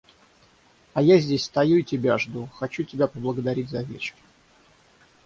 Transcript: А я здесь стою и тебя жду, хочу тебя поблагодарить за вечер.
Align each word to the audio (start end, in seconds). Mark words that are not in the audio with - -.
А 0.95 0.99
я 1.03 1.19
здесь 1.19 1.43
стою 1.43 1.77
и 1.77 1.83
тебя 1.83 2.17
жду, 2.17 2.47
хочу 2.55 2.81
тебя 2.81 3.05
поблагодарить 3.05 3.69
за 3.69 3.83
вечер. 3.83 4.15